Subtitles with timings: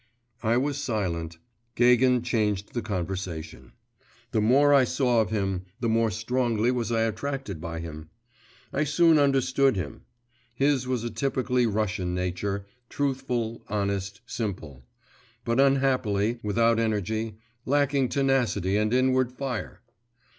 [0.41, 1.37] I was silent.
[1.75, 3.73] Gagin changed the conversation.
[4.31, 8.09] The more I saw of him, the more strongly was I attracted by him.
[8.73, 10.01] I soon understood him.
[10.55, 14.83] His was a typically Russian nature, truthful, honest, simple;
[15.45, 17.37] but, unhappily, without energy,
[17.67, 19.81] lacking tenacity and inward fire.